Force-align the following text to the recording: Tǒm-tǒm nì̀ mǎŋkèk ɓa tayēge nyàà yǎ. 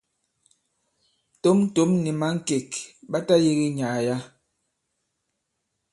Tǒm-tǒm 1.41 1.89
nì̀ 2.03 2.11
mǎŋkèk 2.19 2.69
ɓa 3.11 3.19
tayēge 3.27 3.67
nyàà 3.77 3.97
yǎ. 4.07 4.17